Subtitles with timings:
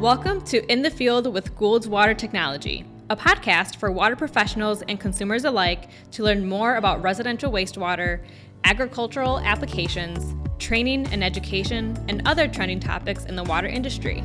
[0.00, 4.98] Welcome to In the Field with Goulds Water Technology, a podcast for water professionals and
[4.98, 8.24] consumers alike to learn more about residential wastewater,
[8.64, 14.24] agricultural applications, training and education, and other trending topics in the water industry.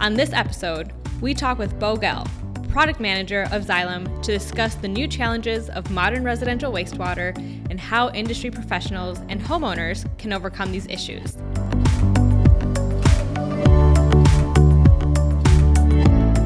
[0.00, 2.26] On this episode, we talk with Bo Gell,
[2.70, 7.36] product manager of Xylem, to discuss the new challenges of modern residential wastewater
[7.68, 11.36] and how industry professionals and homeowners can overcome these issues.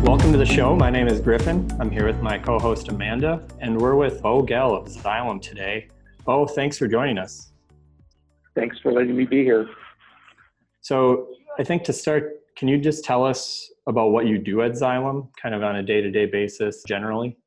[0.05, 0.77] Welcome to the show.
[0.77, 1.67] My name is Griffin.
[1.81, 5.89] I'm here with my co host Amanda, and we're with Bo Gell of Xylem today.
[6.27, 7.53] Bo, thanks for joining us.
[8.55, 9.67] Thanks for letting me be here.
[10.83, 14.73] So, I think to start, can you just tell us about what you do at
[14.73, 17.39] Xylem, kind of on a day to day basis generally?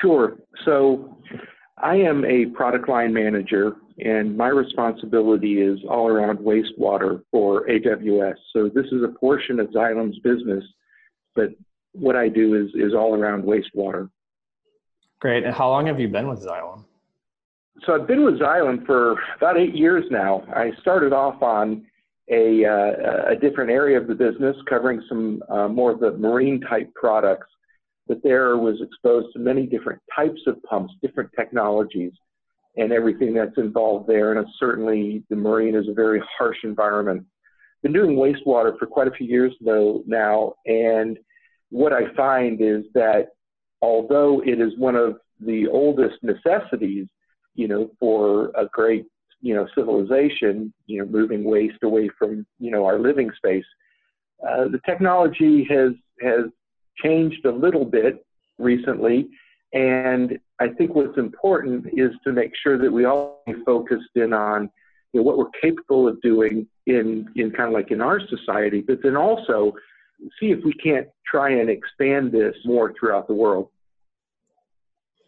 [0.00, 0.40] Sure.
[0.64, 1.16] So,
[1.82, 8.34] I am a product line manager, and my responsibility is all around wastewater for AWS.
[8.52, 10.64] So, this is a portion of Xylem's business,
[11.34, 11.50] but
[11.92, 14.10] what I do is, is all around wastewater.
[15.20, 15.44] Great.
[15.44, 16.84] And how long have you been with Xylem?
[17.86, 20.44] So, I've been with Xylem for about eight years now.
[20.54, 21.86] I started off on
[22.30, 26.60] a, uh, a different area of the business, covering some uh, more of the marine
[26.60, 27.48] type products.
[28.10, 32.10] But there was exposed to many different types of pumps, different technologies,
[32.76, 34.36] and everything that's involved there.
[34.36, 37.24] And certainly, the marine is a very harsh environment.
[37.84, 41.20] Been doing wastewater for quite a few years though now, and
[41.68, 43.28] what I find is that
[43.80, 47.06] although it is one of the oldest necessities,
[47.54, 49.06] you know, for a great
[49.40, 53.64] you know civilization, you know, moving waste away from you know our living space.
[54.42, 56.46] Uh, the technology has has
[57.02, 58.24] changed a little bit
[58.58, 59.28] recently,
[59.72, 64.32] and I think what's important is to make sure that we all be focused in
[64.32, 64.70] on
[65.12, 68.80] you know, what we're capable of doing in in kind of like in our society,
[68.80, 69.72] but then also
[70.38, 73.68] see if we can't try and expand this more throughout the world.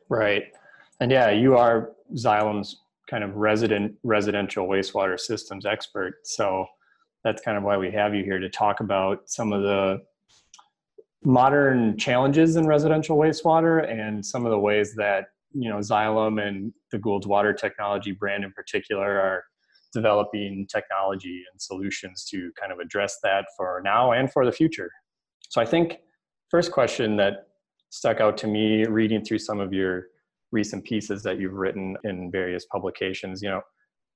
[0.08, 0.44] Right.
[1.00, 6.14] And yeah, you are Xylem's kind of resident residential wastewater systems expert.
[6.24, 6.66] So
[7.24, 10.02] that's kind of why we have you here to talk about some of the
[11.24, 16.72] modern challenges in residential wastewater and some of the ways that you know Xylem and
[16.90, 19.44] the Goulds Water Technology brand in particular are
[19.92, 24.90] developing technology and solutions to kind of address that for now and for the future.
[25.50, 25.98] So I think
[26.50, 27.48] first question that
[27.90, 30.06] stuck out to me reading through some of your
[30.50, 33.60] recent pieces that you've written in various publications, you know,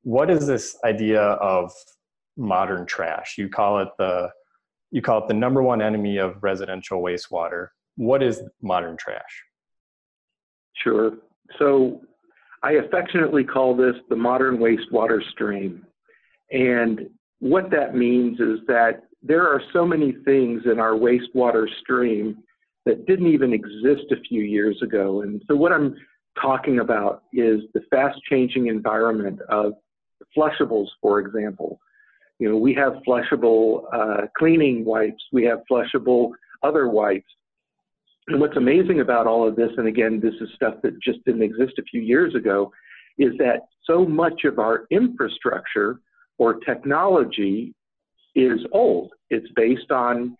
[0.02, 1.72] what is this idea of
[2.36, 3.36] modern trash?
[3.36, 4.30] You call it the
[4.96, 7.68] you call it the number one enemy of residential wastewater.
[7.96, 9.42] What is modern trash?
[10.82, 11.18] Sure.
[11.58, 12.00] So
[12.62, 15.84] I affectionately call this the modern wastewater stream.
[16.50, 22.38] And what that means is that there are so many things in our wastewater stream
[22.86, 25.20] that didn't even exist a few years ago.
[25.20, 25.94] And so what I'm
[26.40, 29.74] talking about is the fast changing environment of
[30.34, 31.80] flushables, for example.
[32.38, 36.30] You know, we have flushable uh, cleaning wipes, we have flushable
[36.62, 37.30] other wipes.
[38.28, 41.42] And what's amazing about all of this, and again, this is stuff that just didn't
[41.42, 42.72] exist a few years ago,
[43.18, 46.00] is that so much of our infrastructure
[46.38, 47.72] or technology
[48.34, 49.12] is old.
[49.30, 50.36] It's based on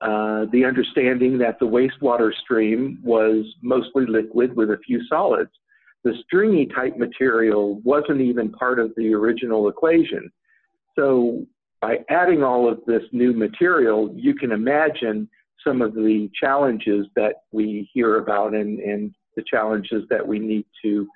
[0.00, 5.50] uh, the understanding that the wastewater stream was mostly liquid with a few solids.
[6.02, 10.30] The stringy type material wasn't even part of the original equation.
[10.98, 11.46] So
[11.80, 15.28] by adding all of this new material, you can imagine
[15.66, 20.66] some of the challenges that we hear about and, and the challenges that we need
[20.82, 21.06] to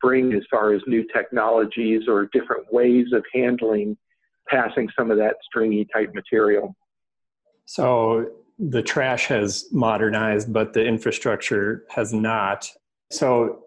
[0.00, 3.96] bring as far as new technologies or different ways of handling
[4.48, 6.76] passing some of that stringy type material.
[7.64, 12.68] So the trash has modernized, but the infrastructure has not.
[13.10, 13.60] So,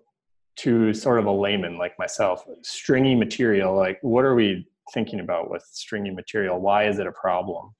[0.57, 5.49] to sort of a layman like myself, stringy material, like what are we thinking about
[5.49, 6.59] with stringy material?
[6.59, 7.73] Why is it a problem?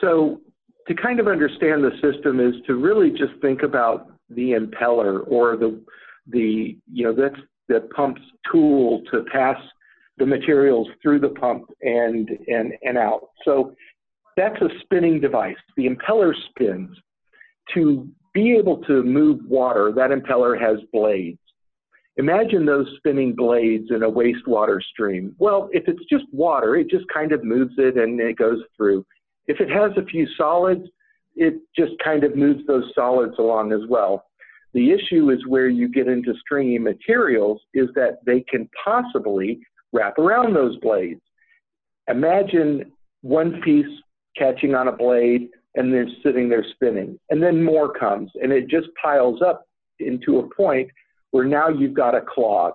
[0.00, 0.40] So,
[0.88, 5.56] to kind of understand the system is to really just think about the impeller or
[5.56, 5.82] the
[6.28, 9.56] the you know that's the pump's tool to pass
[10.18, 13.28] the materials through the pump and and and out.
[13.44, 13.74] So
[14.36, 15.56] that's a spinning device.
[15.76, 16.96] The impeller spins.
[17.74, 21.38] To be able to move water, that impeller has blades.
[22.18, 25.34] Imagine those spinning blades in a wastewater stream.
[25.38, 29.04] Well, if it's just water, it just kind of moves it and it goes through.
[29.46, 30.88] If it has a few solids,
[31.34, 34.24] it just kind of moves those solids along as well.
[34.72, 39.60] The issue is where you get into stringy materials is that they can possibly
[39.92, 41.20] wrap around those blades.
[42.08, 43.86] Imagine one piece
[44.36, 47.18] catching on a blade, and then sitting there spinning.
[47.30, 49.66] And then more comes, and it just piles up
[49.98, 50.90] into a point
[51.36, 52.72] where now you've got a clog.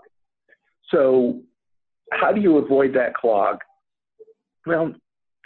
[0.91, 1.41] So,
[2.11, 3.57] how do you avoid that clog?
[4.67, 4.93] Well,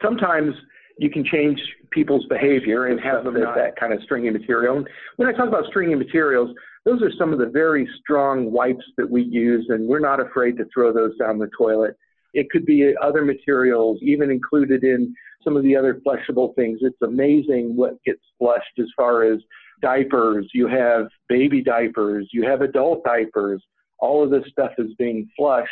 [0.03, 0.53] sometimes
[0.97, 1.57] you can change
[1.91, 4.83] people's behavior and have them not that kind of stringy material.
[5.15, 6.53] When I talk about stringy materials,
[6.83, 10.57] those are some of the very strong wipes that we use, and we're not afraid
[10.57, 11.95] to throw those down the toilet.
[12.33, 16.79] It could be other materials, even included in some of the other flushable things.
[16.81, 19.39] It's amazing what gets flushed as far as
[19.81, 20.50] diapers.
[20.54, 23.63] You have baby diapers, you have adult diapers.
[24.00, 25.69] All of this stuff is being flushed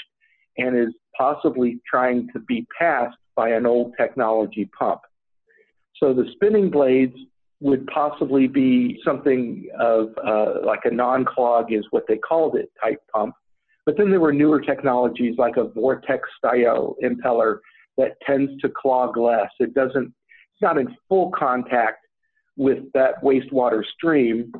[0.58, 5.02] and is possibly trying to be passed by an old technology pump.
[5.98, 7.16] So the spinning blades
[7.60, 13.00] would possibly be something of uh, like a non-clog is what they called it type
[13.14, 13.36] pump.
[13.86, 17.60] But then there were newer technologies like a vortex style impeller
[17.98, 19.50] that tends to clog less.
[19.60, 22.03] It doesn't, it's not in full contact
[22.58, 24.52] with that wastewater stream.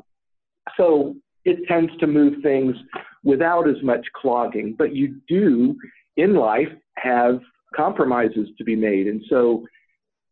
[0.76, 1.14] So
[1.44, 2.74] it tends to move things
[3.22, 4.74] without as much clogging.
[4.76, 5.76] But you do
[6.16, 7.40] in life have
[7.74, 9.06] compromises to be made.
[9.06, 9.66] And so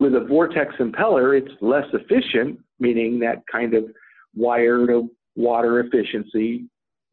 [0.01, 3.85] with a vortex impeller, it's less efficient, meaning that kind of
[4.35, 6.65] wire to water efficiency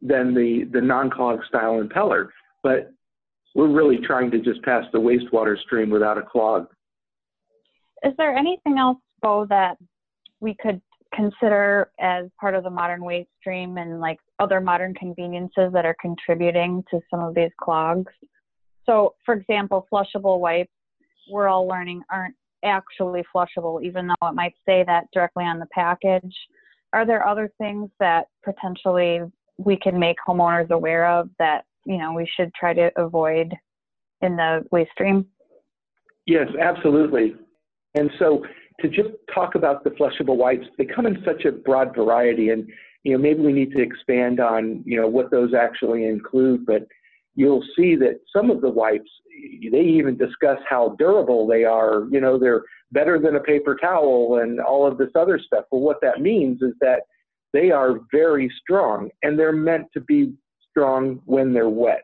[0.01, 2.30] than the, the non-clog style impeller.
[2.63, 2.92] But
[3.56, 6.68] we're really trying to just pass the wastewater stream without a clog.
[8.04, 9.78] Is there anything else, Bo, that
[10.39, 10.81] we could
[11.13, 15.95] consider as part of the modern waste stream and like other modern conveniences that are
[16.00, 18.12] contributing to some of these clogs?
[18.86, 20.71] So, for example, flushable wipes,
[21.30, 25.68] we're all learning aren't actually flushable, even though it might say that directly on the
[25.74, 26.36] package.
[26.91, 29.21] Are there other things that potentially
[29.57, 33.53] we can make homeowners aware of that you know we should try to avoid
[34.21, 35.25] in the waste stream?
[36.25, 37.36] Yes, absolutely.
[37.95, 38.44] And so
[38.81, 42.70] to just talk about the flushable wipes, they come in such a broad variety, and
[43.04, 46.66] you know maybe we need to expand on you know what those actually include.
[46.66, 46.88] But
[47.36, 49.10] you'll see that some of the wipes,
[49.72, 52.06] they even discuss how durable they are.
[52.12, 55.66] You know, they're better than a paper towel and all of this other stuff.
[55.72, 57.02] Well, what that means is that
[57.54, 60.34] they are very strong, and they're meant to be
[60.70, 62.04] strong when they're wet.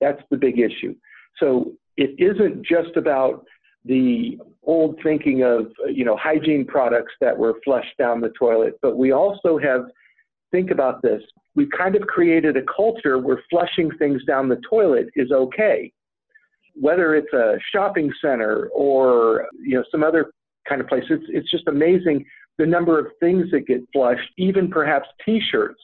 [0.00, 0.94] That's the big issue.
[1.38, 3.44] So it isn't just about
[3.86, 8.96] the old thinking of you know hygiene products that were flushed down the toilet, but
[8.96, 9.86] we also have
[10.52, 11.22] think about this.
[11.54, 15.92] We've kind of created a culture where flushing things down the toilet is okay.
[16.74, 20.30] Whether it's a shopping center or you know some other
[20.68, 22.24] kind of place, it's, it's just amazing
[22.58, 25.80] the number of things that get flushed, even perhaps T-shirts.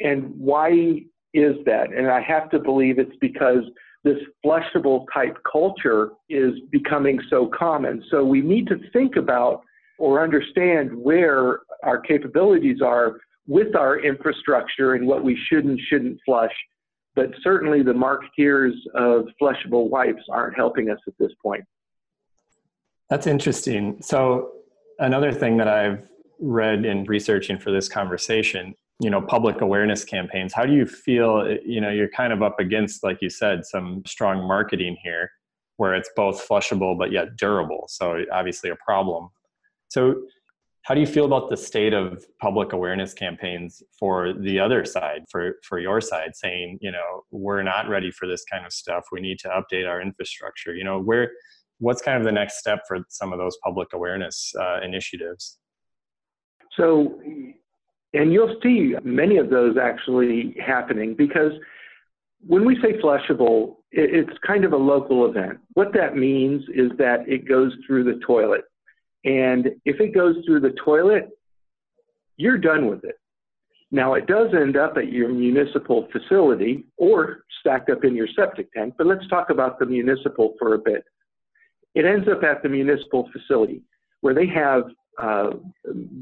[0.00, 1.00] And why
[1.34, 1.92] is that?
[1.92, 3.64] And I have to believe it's because
[4.04, 8.02] this flushable type culture is becoming so common.
[8.10, 9.62] So we need to think about
[9.98, 16.18] or understand where our capabilities are with our infrastructure and what we should and shouldn't
[16.24, 16.52] flush.
[17.16, 21.64] But certainly the marketeers of flushable wipes aren't helping us at this point.
[23.10, 24.00] That's interesting.
[24.02, 24.52] So
[24.98, 26.06] another thing that I've
[26.38, 31.48] read in researching for this conversation you know public awareness campaigns how do you feel
[31.64, 35.30] you know you're kind of up against like you said some strong marketing here
[35.76, 39.28] where it's both flushable but yet durable so obviously a problem.
[39.90, 40.22] So
[40.82, 45.24] how do you feel about the state of public awareness campaigns for the other side
[45.30, 49.04] for for your side saying you know we're not ready for this kind of stuff
[49.12, 51.30] we need to update our infrastructure you know where
[51.78, 55.58] what's kind of the next step for some of those public awareness uh, initiatives?
[56.76, 57.20] So
[58.14, 61.52] and you'll see many of those actually happening because
[62.46, 65.58] when we say flushable, it's kind of a local event.
[65.74, 68.62] What that means is that it goes through the toilet.
[69.24, 71.30] And if it goes through the toilet,
[72.36, 73.18] you're done with it.
[73.90, 78.72] Now, it does end up at your municipal facility or stacked up in your septic
[78.72, 81.04] tank, but let's talk about the municipal for a bit.
[81.94, 83.82] It ends up at the municipal facility
[84.20, 84.84] where they have
[85.18, 85.50] uh,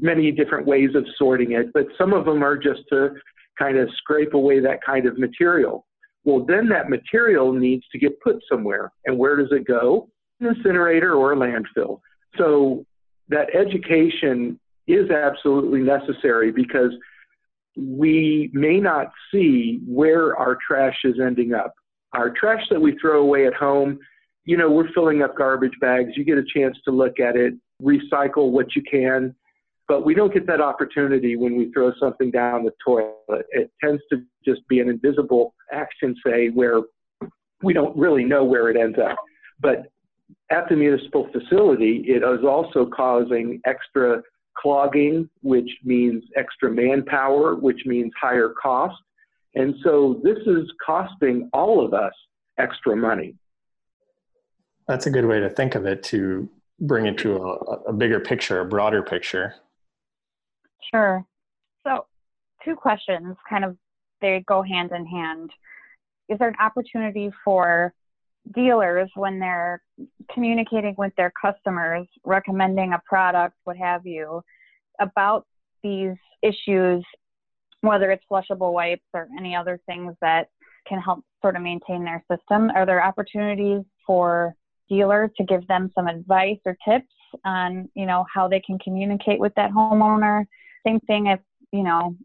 [0.01, 3.09] many different ways of sorting it, but some of them are just to
[3.57, 5.85] kind of scrape away that kind of material.
[6.23, 8.91] Well, then that material needs to get put somewhere.
[9.05, 10.09] And where does it go?
[10.39, 12.01] An incinerator or a landfill.
[12.37, 12.85] So
[13.29, 16.91] that education is absolutely necessary because
[17.77, 21.73] we may not see where our trash is ending up.
[22.13, 23.99] Our trash that we throw away at home,
[24.45, 26.11] you know, we're filling up garbage bags.
[26.15, 29.35] You get a chance to look at it recycle what you can.
[29.87, 33.45] But we don't get that opportunity when we throw something down the toilet.
[33.51, 36.81] It tends to just be an invisible action, say, where
[37.63, 39.17] we don't really know where it ends up.
[39.61, 39.89] But
[40.51, 44.21] at the municipal facility, it is also causing extra
[44.57, 48.95] clogging, which means extra manpower, which means higher cost.
[49.55, 52.13] And so this is costing all of us
[52.57, 53.35] extra money.
[54.87, 57.53] That's a good way to think of it to bring it to a,
[57.89, 59.55] a bigger picture, a broader picture.
[60.93, 61.25] Sure.
[61.85, 62.05] So,
[62.63, 63.77] two questions kind of
[64.21, 65.51] they go hand in hand.
[66.29, 67.93] Is there an opportunity for
[68.53, 69.81] dealers when they're
[70.33, 74.41] communicating with their customers, recommending a product, what have you,
[74.99, 75.45] about
[75.83, 77.03] these issues,
[77.81, 80.47] whether it's flushable wipes or any other things that
[80.87, 82.71] can help sort of maintain their system?
[82.71, 84.55] Are there opportunities for
[84.89, 87.13] dealers to give them some advice or tips
[87.45, 90.45] on, you know, how they can communicate with that homeowner?
[90.85, 91.39] Same thing if,
[91.71, 92.15] you know,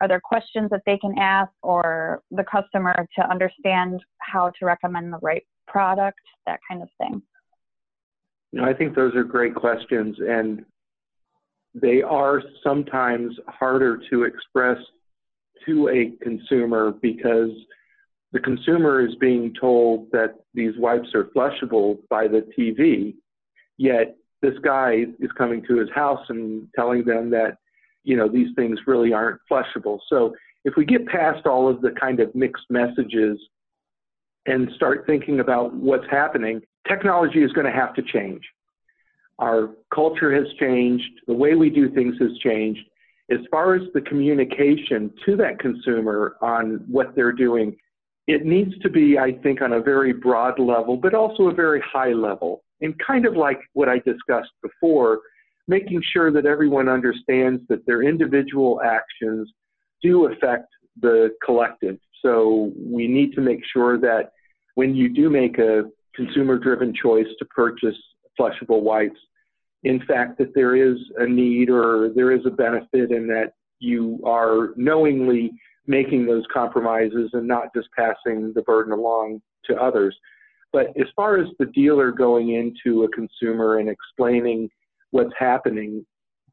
[0.00, 5.12] are there questions that they can ask or the customer to understand how to recommend
[5.12, 7.22] the right product, that kind of thing?
[8.52, 10.64] You know, I think those are great questions, and
[11.74, 14.78] they are sometimes harder to express
[15.66, 17.50] to a consumer because
[18.32, 23.14] the consumer is being told that these wipes are flushable by the TV,
[23.78, 27.56] yet this guy is coming to his house and telling them that,
[28.04, 29.98] you know, these things really aren't flushable.
[30.08, 33.38] So if we get past all of the kind of mixed messages
[34.46, 38.42] and start thinking about what's happening, technology is going to have to change.
[39.38, 42.80] Our culture has changed, the way we do things has changed.
[43.30, 47.76] As far as the communication to that consumer on what they're doing,
[48.28, 51.80] it needs to be, I think, on a very broad level, but also a very
[51.80, 52.62] high level.
[52.82, 55.20] And kind of like what I discussed before,
[55.66, 59.50] making sure that everyone understands that their individual actions
[60.02, 60.68] do affect
[61.00, 61.96] the collective.
[62.22, 64.32] So we need to make sure that
[64.74, 67.96] when you do make a consumer driven choice to purchase
[68.38, 69.18] flushable wipes,
[69.84, 74.20] in fact, that there is a need or there is a benefit in that you
[74.26, 75.52] are knowingly
[75.88, 80.16] making those compromises and not just passing the burden along to others.
[80.72, 84.68] But as far as the dealer going into a consumer and explaining
[85.10, 86.04] what's happening,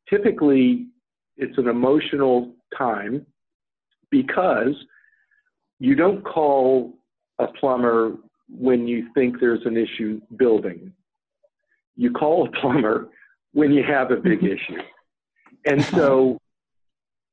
[0.09, 0.87] typically
[1.35, 3.25] it's an emotional time
[4.09, 4.73] because
[5.79, 6.93] you don't call
[7.39, 8.15] a plumber
[8.49, 10.93] when you think there's an issue building.
[11.97, 13.09] You call a plumber
[13.51, 14.81] when you have a big issue.
[15.65, 16.37] And so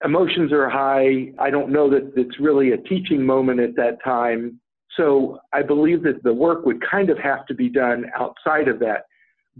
[0.04, 1.32] emotions are high.
[1.38, 4.60] I don't know that it's really a teaching moment at that time.
[4.96, 8.78] So I believe that the work would kind of have to be done outside of
[8.80, 9.06] that.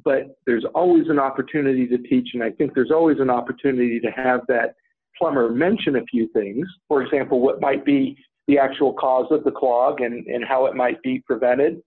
[0.04, 4.10] But there's always an opportunity to teach, and I think there's always an opportunity to
[4.10, 4.74] have that
[5.18, 6.66] plumber mention a few things.
[6.88, 8.16] For example, what might be
[8.48, 11.80] the actual cause of the clog and, and how it might be prevented.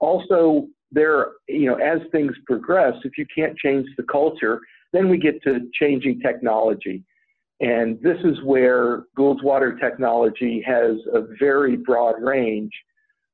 [0.00, 4.60] Also, there, you know, as things progress, if you can't change the culture,
[4.92, 7.04] then we get to changing technology.
[7.60, 12.72] And this is where Goulds Water Technology has a very broad range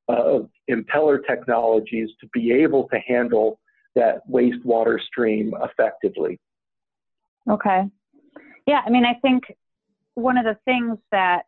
[0.09, 3.61] of impeller technologies to be able to handle
[3.95, 6.41] that wastewater stream effectively.
[7.49, 7.85] Okay.
[8.67, 9.45] Yeah, I mean, I think
[10.15, 11.43] one of the things that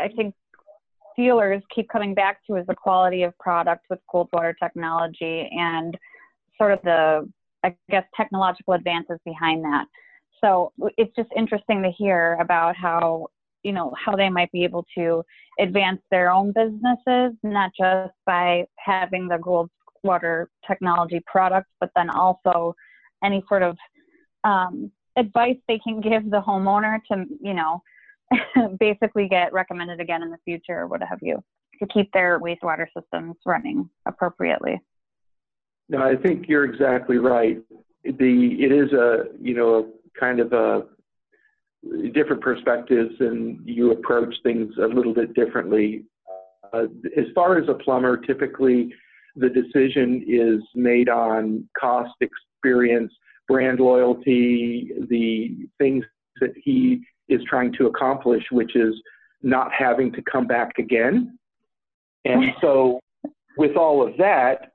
[0.00, 0.34] I think
[1.16, 5.96] dealers keep coming back to is the quality of product with Goulds water technology and
[6.58, 7.28] sort of the,
[7.62, 9.86] I guess, technological advances behind that.
[10.42, 13.26] So it's just interesting to hear about how,
[13.62, 15.22] you know, how they might be able to
[15.58, 19.70] advance their own businesses, not just by having the Goulds
[20.02, 22.74] water technology product, but then also
[23.22, 23.76] any sort of
[24.44, 27.82] um, advice they can give the homeowner to, you know,
[28.80, 31.42] basically get recommended again in the future or what have you
[31.80, 34.80] to keep their wastewater systems running appropriately.
[35.88, 37.58] No, I think you're exactly right.
[38.04, 40.82] The it is a you know kind of a
[42.12, 46.04] different perspectives and you approach things a little bit differently.
[46.72, 46.84] Uh,
[47.16, 48.92] as far as a plumber, typically
[49.36, 53.12] the decision is made on cost, experience,
[53.48, 56.04] brand loyalty, the things
[56.40, 58.94] that he is trying to accomplish, which is
[59.42, 61.38] not having to come back again.
[62.24, 63.00] And so,
[63.56, 64.72] with all of that,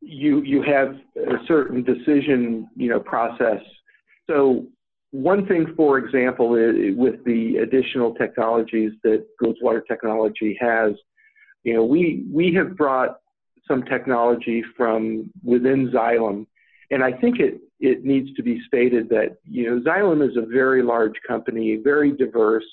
[0.00, 3.60] you you have a certain decision you know process.
[4.28, 4.66] So
[5.14, 10.94] one thing, for example, is, with the additional technologies that Goulds Water Technology has,
[11.62, 13.20] you know, we we have brought
[13.68, 16.46] some technology from within Xylem,
[16.90, 20.46] and I think it it needs to be stated that you know Xylem is a
[20.46, 22.66] very large company, very diverse,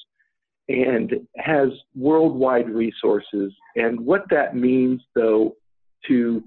[0.67, 3.53] and has worldwide resources.
[3.75, 5.57] And what that means, though,
[6.07, 6.43] to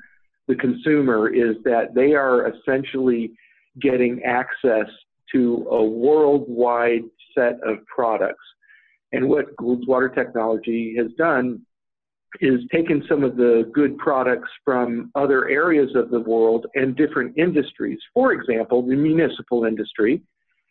[0.48, 3.30] the consumer is that they are essentially
[3.80, 4.90] getting access
[5.34, 7.02] to a worldwide
[7.36, 8.44] set of products.
[9.12, 11.60] And what Goulds Water Technology has done
[12.40, 17.36] is taken some of the good products from other areas of the world and different
[17.38, 20.22] industries, for example, the municipal industry,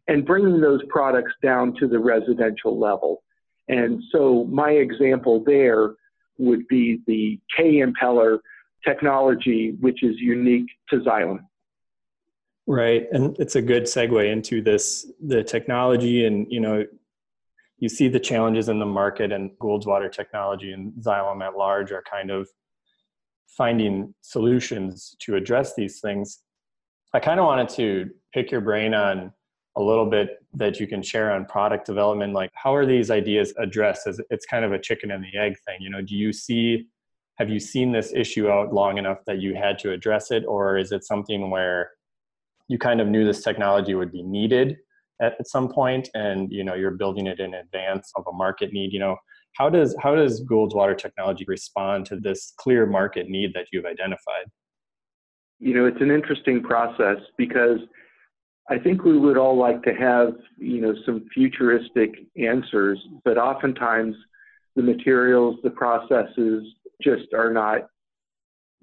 [0.07, 3.23] and bringing those products down to the residential level.
[3.69, 5.91] And so my example there
[6.37, 8.39] would be the K impeller
[8.85, 11.45] technology, which is unique to Xylem.
[12.65, 16.85] Right, and it's a good segue into this the technology, and you know,
[17.77, 21.91] you see the challenges in the market, and Goulds Water Technology and Xylem at large
[21.91, 22.47] are kind of
[23.47, 26.39] finding solutions to address these things.
[27.13, 29.33] I kind of wanted to pick your brain on
[29.75, 33.53] a little bit that you can share on product development like how are these ideas
[33.57, 36.31] addressed as it's kind of a chicken and the egg thing you know do you
[36.31, 36.87] see
[37.37, 40.77] have you seen this issue out long enough that you had to address it or
[40.77, 41.89] is it something where
[42.67, 44.77] you kind of knew this technology would be needed
[45.21, 48.73] at, at some point and you know you're building it in advance of a market
[48.73, 49.15] need you know
[49.53, 53.85] how does how does Goulds water technology respond to this clear market need that you've
[53.85, 54.45] identified?
[55.59, 57.79] You know it's an interesting process because
[58.69, 64.15] I think we would all like to have, you know, some futuristic answers, but oftentimes
[64.77, 66.63] the materials, the processes
[67.01, 67.89] just are not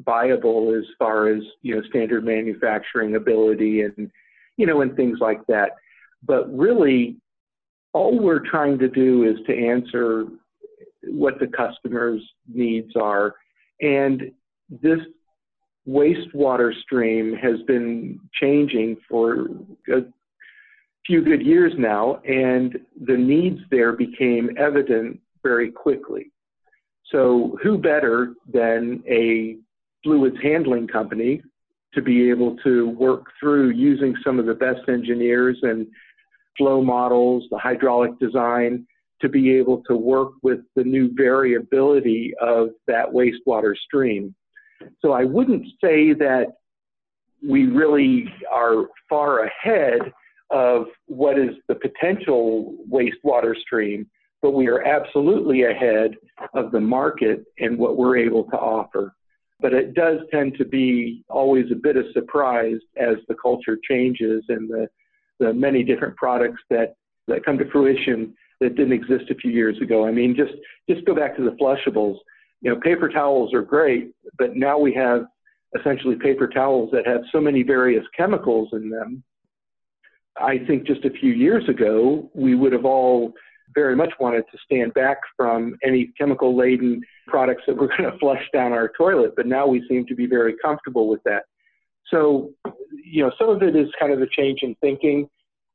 [0.05, 4.11] viable as far as, you know, standard manufacturing ability and,
[4.57, 5.73] you know, and things like that.
[6.23, 7.17] But really,
[7.93, 10.27] all we're trying to do is to answer
[11.05, 13.35] what the customer's needs are.
[13.81, 14.31] And
[14.83, 15.01] this
[15.89, 19.49] wastewater stream has been changing for
[19.93, 20.03] a
[21.07, 26.31] few good years now, and the needs there became evident very quickly.
[27.11, 29.57] So, who better than a
[30.03, 31.43] fluids handling company
[31.95, 35.87] to be able to work through using some of the best engineers and
[36.57, 38.87] flow models, the hydraulic design,
[39.21, 44.35] to be able to work with the new variability of that wastewater stream.
[45.03, 46.47] So I wouldn't say that
[47.47, 50.13] we really are far ahead
[50.51, 54.09] of what is the potential wastewater stream,
[54.43, 56.15] but we are absolutely ahead
[56.55, 59.15] of the market and what we're able to offer.
[59.61, 64.43] But it does tend to be always a bit of surprise as the culture changes
[64.49, 64.89] and the,
[65.39, 66.95] the many different products that,
[67.29, 70.07] that come to fruition that didn't exist a few years ago.
[70.07, 70.53] I mean, just,
[70.89, 72.17] just go back to the flushables
[72.61, 75.25] you know, paper towels are great, but now we have
[75.79, 79.23] essentially paper towels that have so many various chemicals in them.
[80.41, 83.33] I think just a few years ago, we would have all
[83.75, 88.19] very much wanted to stand back from any chemical laden products that were going to
[88.19, 91.45] flush down our toilet, but now we seem to be very comfortable with that.
[92.11, 92.51] So,
[93.05, 95.29] you know, some of it is kind of a change in thinking.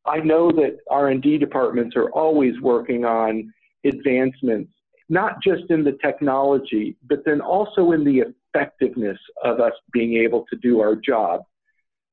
[0.05, 3.53] I know that R&D departments are always working on
[3.85, 4.71] advancements
[5.09, 8.23] not just in the technology, but then also in the
[8.55, 11.43] effectiveness of us being able to do our job,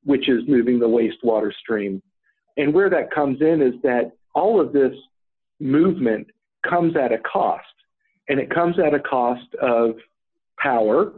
[0.04, 2.02] which is moving the wastewater stream.
[2.56, 4.92] And where that comes in is that all of this
[5.62, 6.26] movement
[6.68, 7.64] comes at a cost,
[8.28, 9.94] and it comes at a cost of
[10.58, 11.12] power,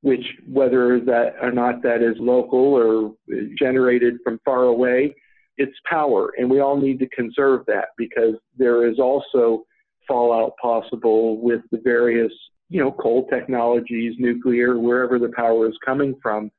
[0.00, 3.14] which whether that or not that is local or
[3.58, 5.14] generated from far away,
[5.56, 9.64] it's power, and we all need to conserve that because there is also
[10.08, 12.32] fallout possible with the various,
[12.68, 16.50] you know, coal technologies, nuclear, wherever the power is coming from.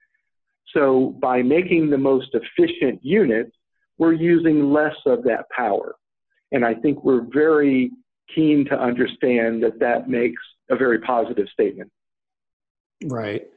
[0.74, 3.52] So by making the most efficient units,
[3.98, 5.96] we're using less of that power.
[6.52, 7.92] And I think we're very
[8.34, 11.92] keen to understand that that makes a very positive statement.
[13.06, 13.48] Right.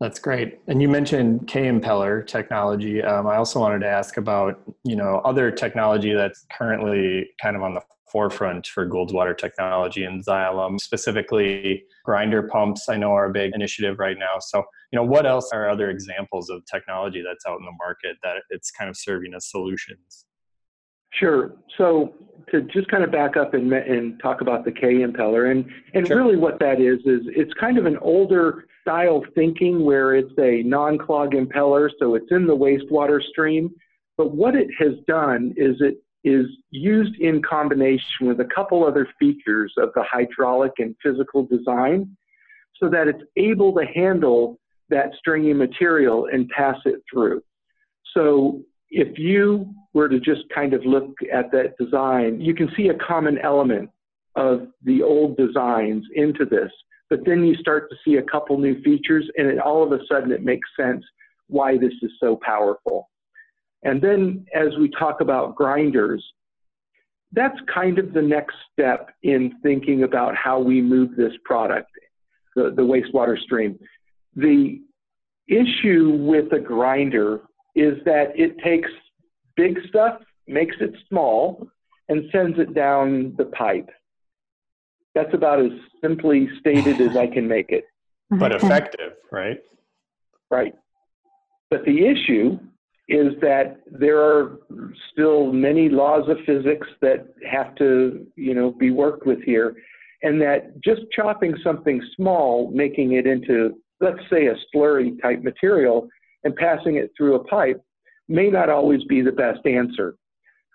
[0.00, 0.58] That's great.
[0.66, 3.02] And you mentioned K impeller technology.
[3.02, 7.62] Um, I also wanted to ask about you know other technology that's currently kind of
[7.62, 12.88] on the forefront for Goulds water technology and Xylem, specifically grinder pumps.
[12.88, 14.38] I know are a big initiative right now.
[14.40, 18.16] So, you know, what else are other examples of technology that's out in the market
[18.22, 20.26] that it's kind of serving as solutions?
[21.18, 21.52] Sure.
[21.76, 22.14] So
[22.50, 26.06] to just kind of back up and, and talk about the K impeller, and, and
[26.06, 26.16] sure.
[26.16, 30.62] really what that is, is it's kind of an older style thinking where it's a
[30.64, 33.70] non-clog impeller, so it's in the wastewater stream.
[34.16, 39.08] But what it has done is it is used in combination with a couple other
[39.18, 42.16] features of the hydraulic and physical design
[42.80, 47.42] so that it's able to handle that stringy material and pass it through.
[48.14, 52.88] So if you were to just kind of look at that design, you can see
[52.88, 53.90] a common element
[54.36, 56.70] of the old designs into this,
[57.10, 60.04] but then you start to see a couple new features, and it, all of a
[60.10, 61.04] sudden it makes sense
[61.48, 63.08] why this is so powerful.
[63.82, 66.24] And then as we talk about grinders,
[67.32, 71.90] that's kind of the next step in thinking about how we move this product,
[72.54, 73.78] the, the wastewater stream.
[74.36, 74.80] The
[75.48, 77.40] issue with a grinder
[77.74, 78.90] is that it takes
[79.56, 81.66] big stuff, makes it small,
[82.08, 83.88] and sends it down the pipe.
[85.14, 87.84] That's about as simply stated as I can make it.
[88.30, 89.58] But effective, right?
[90.50, 90.74] Right.
[91.70, 92.58] But the issue
[93.08, 94.58] is that there are
[95.12, 99.74] still many laws of physics that have to, you know, be worked with here,
[100.22, 106.08] and that just chopping something small, making it into, let's say, a slurry type material,
[106.44, 107.80] and passing it through a pipe
[108.28, 110.16] may not always be the best answer.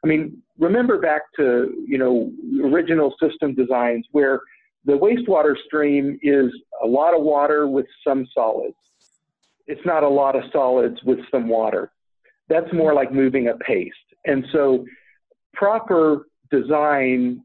[0.03, 2.31] I mean, remember back to, you know,
[2.63, 4.41] original system designs where
[4.85, 6.51] the wastewater stream is
[6.83, 8.75] a lot of water with some solids.
[9.65, 11.91] It's not a lot of solids with some water
[12.49, 13.95] that's more like moving a paste.
[14.25, 14.85] And so
[15.53, 17.43] proper design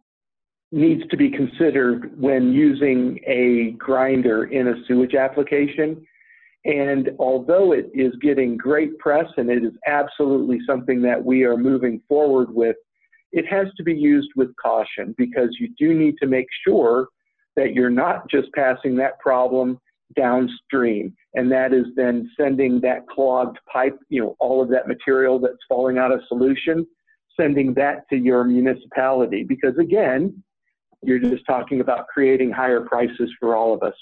[0.70, 6.06] needs to be considered when using a grinder in a sewage application.
[6.64, 11.56] And although it is getting great press and it is absolutely something that we are
[11.56, 12.76] moving forward with,
[13.32, 17.08] it has to be used with caution because you do need to make sure
[17.56, 19.78] that you're not just passing that problem
[20.14, 21.14] downstream.
[21.34, 25.56] And that is then sending that clogged pipe, you know, all of that material that's
[25.68, 26.86] falling out of solution,
[27.40, 29.42] sending that to your municipality.
[29.42, 30.42] Because again,
[31.02, 33.94] you're just talking about creating higher prices for all of us.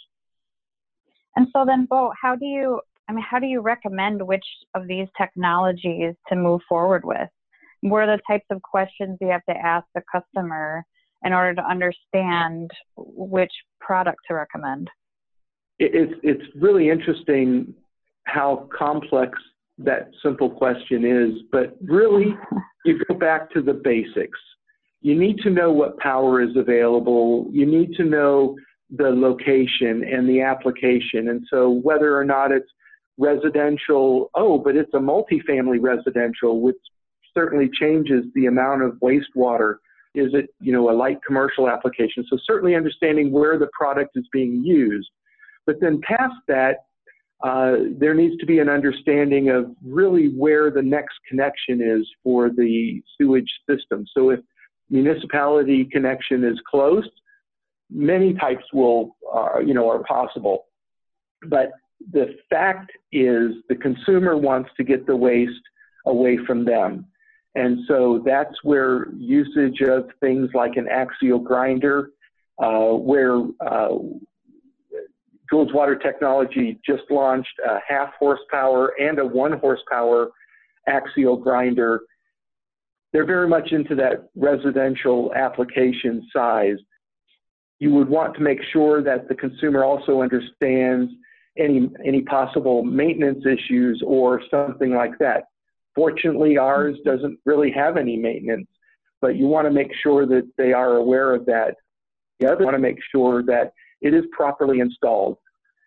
[1.37, 4.87] And so then, Bo, how do you, I mean, how do you recommend which of
[4.87, 7.29] these technologies to move forward with?
[7.83, 10.85] What are the types of questions you have to ask the customer
[11.25, 14.91] in order to understand which product to recommend?
[15.81, 17.75] it's it's really interesting
[18.25, 19.39] how complex
[19.79, 22.37] that simple question is, but really
[22.85, 24.39] you go back to the basics.
[25.01, 27.49] You need to know what power is available.
[27.51, 28.57] You need to know
[28.97, 31.29] the location and the application.
[31.29, 32.71] And so whether or not it's
[33.19, 36.77] residential, oh, but it's a multifamily residential, which
[37.35, 39.77] certainly changes the amount of wastewater.
[40.15, 42.25] Is it, you know, a light commercial application?
[42.29, 45.09] So certainly understanding where the product is being used.
[45.67, 46.79] But then past that,
[47.45, 52.51] uh, there needs to be an understanding of really where the next connection is for
[52.51, 54.05] the sewage system.
[54.15, 54.41] So if
[54.91, 57.11] municipality connection is closed,
[57.91, 60.67] many types will, uh, you know, are possible.
[61.47, 61.73] But
[62.13, 65.53] the fact is the consumer wants to get the waste
[66.07, 67.07] away from them.
[67.55, 72.11] And so that's where usage of things like an axial grinder,
[72.63, 73.97] uh, where uh,
[75.51, 80.31] Goulds Water Technology just launched a half horsepower and a one horsepower
[80.87, 82.03] axial grinder.
[83.13, 86.79] They're very much into that residential application size.
[87.81, 91.11] You would want to make sure that the consumer also understands
[91.59, 95.45] any, any possible maintenance issues or something like that.
[95.95, 98.69] Fortunately, ours doesn't really have any maintenance,
[99.21, 101.75] but you want to make sure that they are aware of that.
[102.39, 105.39] The other want to make sure that it is properly installed.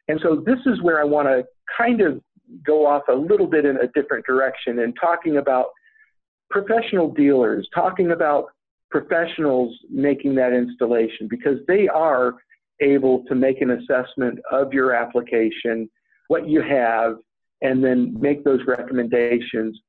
[0.07, 2.21] And so this is where I want to kind of
[2.65, 5.67] go off a little bit in a different direction and talking about
[6.49, 8.47] professional dealers, talking about
[8.93, 12.35] professionals making that installation because they are
[12.79, 15.89] able to make an assessment of your application,
[16.27, 17.15] what you have,
[17.63, 19.79] and then make those recommendations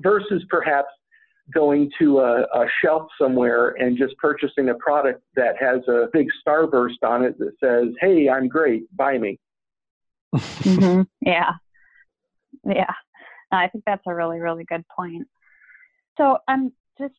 [0.00, 0.88] versus perhaps
[1.54, 6.26] going to a, a, shelf somewhere and just purchasing a product that has a big
[6.46, 9.38] starburst on it that says, "Hey, I'm great, buy me."
[10.34, 11.02] mm-hmm.
[11.26, 11.52] Yeah,
[12.66, 12.92] yeah.
[13.50, 15.26] I think that's a really, really good point.
[16.18, 17.14] So I'm just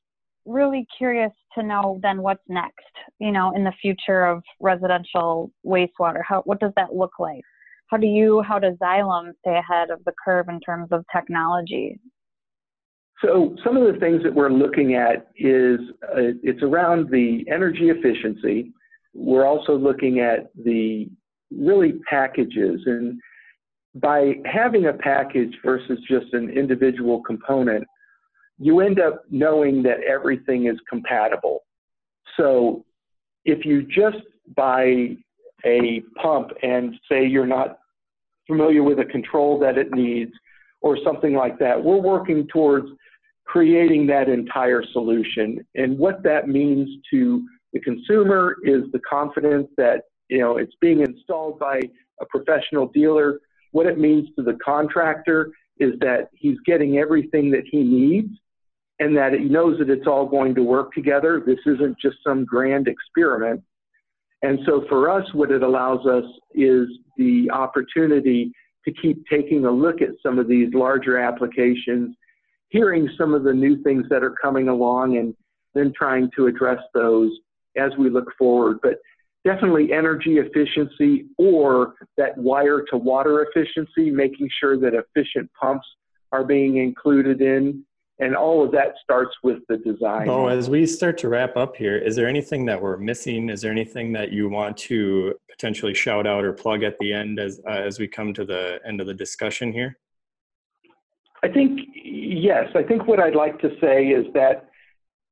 [0.49, 2.75] really curious to know then what's next.
[3.19, 7.41] You know, in the future of residential wastewater, how what does that look like?
[7.87, 11.99] How do you, how does Xylem stay ahead of the curve in terms of technology?
[13.23, 17.89] So some of the things that we're looking at is uh, it's around the energy
[17.89, 18.71] efficiency.
[19.13, 21.09] We're also looking at the
[21.51, 23.19] really packages and
[23.95, 27.83] by having a package versus just an individual component,
[28.59, 31.63] you end up knowing that everything is compatible.
[32.37, 32.85] So
[33.45, 34.17] if you just
[34.55, 35.15] buy
[35.65, 37.79] a pump and say you're not
[38.47, 40.31] familiar with a control that it needs
[40.81, 42.87] or something like that, we're working towards
[43.45, 45.65] creating that entire solution.
[45.75, 47.43] And what that means to
[47.73, 51.81] the consumer is the confidence that you know, it's being installed by
[52.21, 53.39] a professional dealer.
[53.71, 58.29] What it means to the contractor is that he's getting everything that he needs
[58.99, 61.41] and that he knows that it's all going to work together.
[61.45, 63.63] This isn't just some grand experiment.
[64.41, 68.51] And so for us, what it allows us is the opportunity
[68.85, 72.15] to keep taking a look at some of these larger applications,
[72.69, 75.33] hearing some of the new things that are coming along, and
[75.73, 77.31] then trying to address those
[77.77, 78.79] as we look forward.
[78.81, 78.95] But
[79.45, 85.87] definitely energy efficiency or that wire to water efficiency, making sure that efficient pumps
[86.31, 87.83] are being included in.
[88.19, 90.27] And all of that starts with the design.
[90.27, 93.49] Oh, as we start to wrap up here, is there anything that we're missing?
[93.49, 97.39] Is there anything that you want to potentially shout out or plug at the end
[97.39, 99.97] as uh, as we come to the end of the discussion here?
[101.43, 102.69] I think yes.
[102.75, 104.69] I think what I'd like to say is that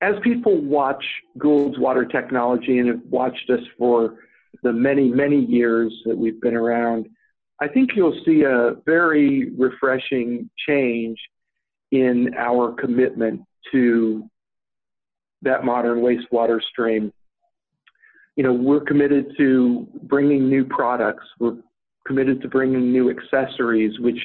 [0.02, 1.04] as people watch
[1.38, 4.20] Goulds Water Technology and have watched us for
[4.64, 7.08] the many, many years that we've been around,
[7.60, 11.18] I think you'll see a very refreshing change
[11.92, 14.30] in our commitment to
[15.42, 17.12] that modern wastewater stream.
[18.36, 21.26] You know, we're committed to bringing new products.
[21.40, 21.58] We're
[22.06, 24.20] committed to bringing new accessories, which,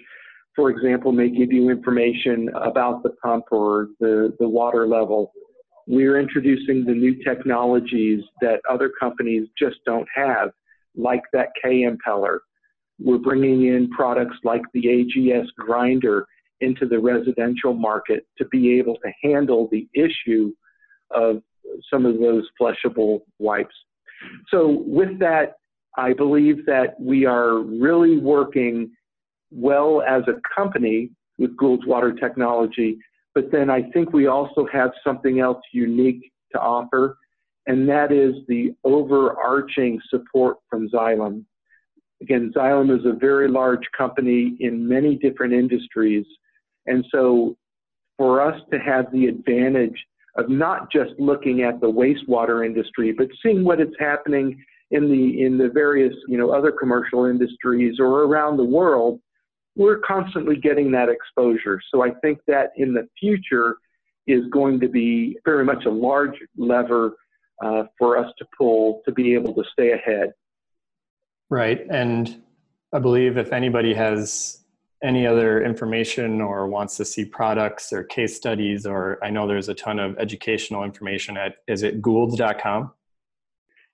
[0.55, 5.33] for example, may give you information about the pump or the, the water level
[5.87, 10.51] we're introducing the new technologies that other companies just don't have,
[10.97, 12.39] like that K impeller.
[12.99, 16.27] We're bringing in products like the AGS grinder
[16.63, 20.53] into the residential market to be able to handle the issue
[21.11, 21.43] of
[21.91, 23.75] some of those flushable wipes.
[24.49, 25.55] So, with that,
[25.97, 28.91] I believe that we are really working
[29.51, 32.99] well as a company with Goulds Water Technology
[33.35, 37.17] but then I think we also have something else unique to offer,
[37.67, 41.45] and that is the overarching support from Xylem.
[42.21, 46.27] Again, Xylem is a very large company in many different industries.
[46.87, 47.57] And so
[48.17, 50.05] for us to have the advantage
[50.37, 55.43] of not just looking at the wastewater industry, but seeing what is happening in the
[55.43, 59.21] in the various you know other commercial industries or around the world
[59.77, 61.81] we're constantly getting that exposure.
[61.91, 63.77] So I think that in the future
[64.27, 67.13] is going to be very much a large lever
[67.65, 70.33] uh, for us to pull to be able to stay ahead.
[71.49, 71.81] Right.
[71.91, 72.43] And
[72.93, 74.62] I believe if anybody has
[75.03, 79.69] any other information or wants to see products or case studies, or I know there's
[79.69, 82.93] a ton of educational information at, is it goulds.com?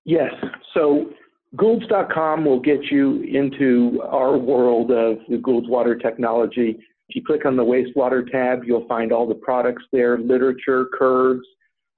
[0.05, 0.33] Yes.
[0.75, 1.11] So
[1.57, 6.79] Goulds.com will get you into our world of the Goulds Water Technology.
[7.09, 11.47] If you click on the wastewater tab, you'll find all the products there, literature, curves,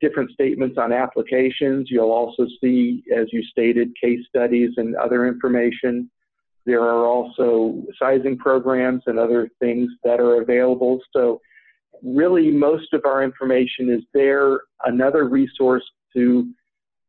[0.00, 1.88] different statements on applications.
[1.90, 6.08] You'll also see, as you stated, case studies and other information.
[6.66, 11.00] There are also sizing programs and other things that are available.
[11.12, 11.40] So,
[12.02, 14.60] really, most of our information is there.
[14.84, 16.50] Another resource to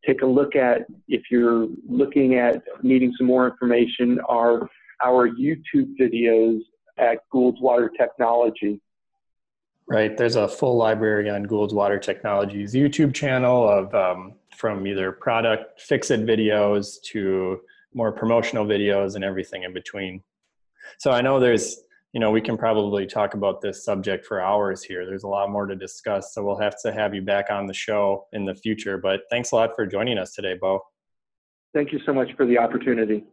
[0.05, 4.67] take a look at if you're looking at needing some more information are
[5.03, 6.59] our YouTube videos
[6.97, 8.79] at Goulds Water Technology.
[9.87, 15.11] Right, there's a full library on Goulds Water Technology's YouTube channel of um, from either
[15.11, 17.59] product fix-it videos to
[17.93, 20.21] more promotional videos and everything in between.
[20.97, 24.84] So I know there's you know, we can probably talk about this subject for hours
[24.84, 25.06] here.
[25.06, 27.73] There's a lot more to discuss, so we'll have to have you back on the
[27.73, 28.97] show in the future.
[28.97, 30.82] But thanks a lot for joining us today, Bo.
[31.73, 33.23] Thank you so much for the opportunity.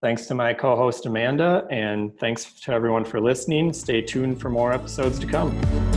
[0.00, 3.72] Thanks to my co host, Amanda, and thanks to everyone for listening.
[3.72, 5.93] Stay tuned for more episodes to come.